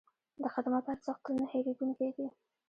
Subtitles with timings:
[0.41, 2.27] د خدمت ارزښت تل نه هېرېدونکی دی.